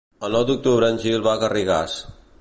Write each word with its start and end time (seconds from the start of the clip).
El 0.27 0.31
nou 0.35 0.45
d'octubre 0.49 0.89
en 0.95 0.97
Gil 1.05 1.23
va 1.29 1.37
a 1.37 1.39
Garrigàs. 1.45 2.03